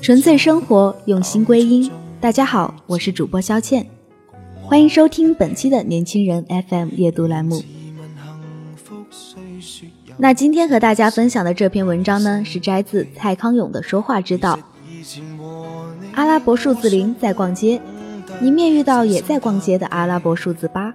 [0.00, 1.90] 纯粹生活，用心归因。
[2.20, 3.86] 大家好，我是主播肖倩，
[4.62, 7.62] 欢迎收听本期的年轻人 FM 阅读栏目。
[10.18, 14.56] 那今天和大家分享的这篇文章呢，是摘自蔡康永的《说话之道》。
[16.14, 17.80] 阿拉伯数字零在逛街，
[18.40, 20.94] 迎面遇到也在逛街的阿拉伯数字八，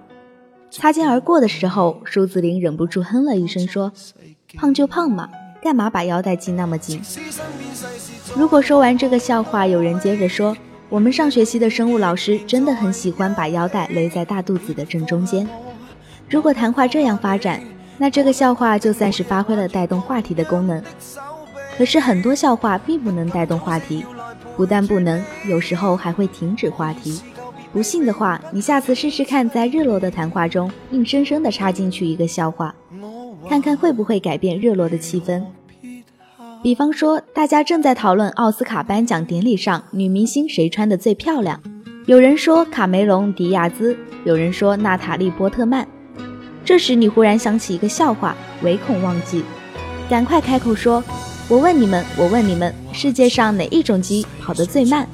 [0.70, 3.92] 擦肩而过的时候，数字零忍不住哼了一声，说
[4.54, 5.28] ：“胖就胖嘛。”
[5.62, 7.00] 干嘛把腰带系那么紧？
[8.34, 10.56] 如果说完这个笑话，有人接着说
[10.88, 15.46] ：“我们上学期的生物老师真的很喜欢把腰带勒在大肚子的正中间。”
[16.28, 17.60] 如果谈话这样发展，
[17.96, 20.82] 那这个笑话就算是发挥了带动话题的功能。
[21.76, 24.04] 可是很多笑话并不能带动话题，
[24.56, 27.20] 不但不能，有时候还会停止话题。
[27.72, 32.74] 不信的话，你下次试试看，在热络的谈话中硬生生地插进去一个笑话。
[33.46, 35.42] 看看会不会改变热络的气氛。
[36.62, 41.60] 比方说，大家正在讨论奥斯卡颁奖典礼上女明星谁穿的最漂亮，
[42.06, 45.86] 有人说卡梅隆·迪亚兹，有人说娜塔莉·波特曼。
[46.64, 49.44] 这时你忽然想起一个笑话，唯恐忘记，
[50.10, 51.02] 赶快开口说
[51.48, 55.08] ：“我问你们，我问你们，世界上哪一种鸡跑得最慢？”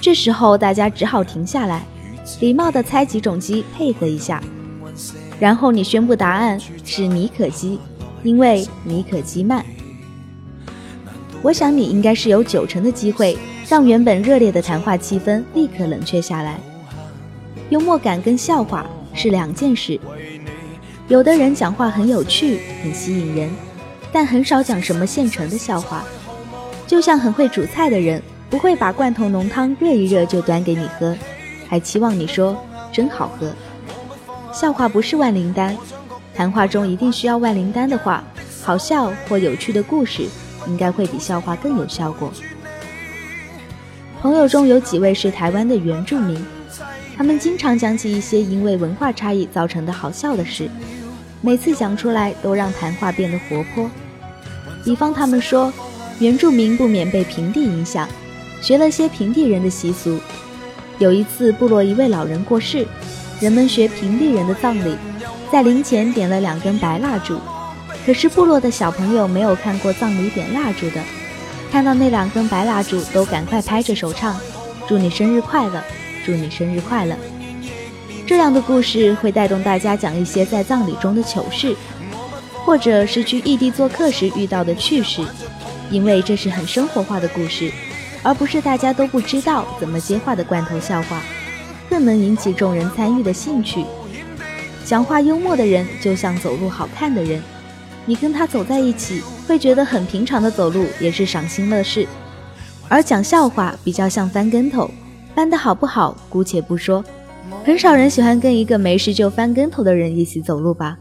[0.00, 1.84] 这时候大家只好停下来，
[2.40, 4.42] 礼貌地猜几种鸡，配合一下。
[5.40, 7.80] 然后你宣布答案是米可基，
[8.22, 9.64] 因为米可基慢。
[11.42, 16.60] 我想你应该是有九成的机会让原本热烈的谈话气氛立刻冷却下来。
[17.70, 18.84] 幽默感跟笑话
[19.14, 19.98] 是两件事。
[21.08, 23.50] 有的人讲话很有趣，很吸引人，
[24.12, 26.04] 但很少讲什么现成的笑话。
[26.86, 31.16] 就像很会煮菜的人，不会把罐头浓汤热一热就端给你喝，
[31.66, 32.56] 还期望你说
[32.92, 33.50] 真好喝。
[34.52, 35.76] 笑话不是万灵丹，
[36.34, 38.22] 谈话中一定需要万灵丹的话，
[38.62, 40.26] 好笑或有趣的故事
[40.66, 42.32] 应该会比笑话更有效果。
[44.20, 46.44] 朋友中有几位是台湾的原住民，
[47.16, 50.68] 他们经常讲起一些因为文化差异造成的好笑的事，
[51.40, 53.88] 每次讲出来都让谈话变得活泼。
[54.84, 55.72] 比方他们说，
[56.18, 58.08] 原住民不免被平地影响，
[58.60, 60.18] 学了些平地人的习俗。
[60.98, 62.86] 有一次，部落一位老人过世。
[63.40, 64.94] 人们学平地人的葬礼，
[65.50, 67.40] 在灵前点了两根白蜡烛。
[68.04, 71.02] 可是部落的小朋友没有看过葬礼点蜡烛的，
[71.72, 74.38] 看到那两根白蜡烛，都赶快拍着手唱
[74.86, 75.82] ：“祝你生日快乐，
[76.22, 77.16] 祝你生日快乐。”
[78.26, 81.74] 这样的故事会带动大家讲一些在葬礼中的糗事，
[82.66, 85.22] 或者是去异地做客时遇到的趣事，
[85.90, 87.72] 因为这是很生活化的故事，
[88.22, 91.22] 而不是大家都不知道怎么接话的罐头笑话。
[91.90, 93.84] 更能引起众人参与的兴趣。
[94.84, 97.42] 讲话幽默的人就像走路好看的人，
[98.06, 102.06] 你跟他走在一起，会觉得很平常的走路也是赏心乐事。
[102.88, 104.90] 而讲笑话比较像翻跟头，
[105.34, 107.04] 翻得好不好姑且不说，
[107.64, 110.96] 很少人喜欢跟一个没事就翻跟头的人一起走路吧。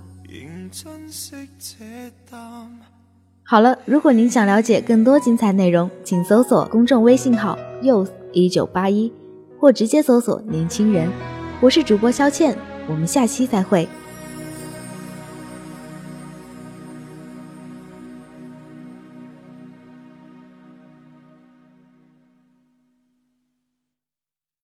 [3.44, 9.12] 好了，如果您想了解更多精彩内容，请搜索公众微信号 youth 一九八一。
[9.60, 11.10] 或直接搜索“年轻人”，
[11.60, 12.58] 我是主播肖倩，
[12.88, 13.86] 我们下期再会。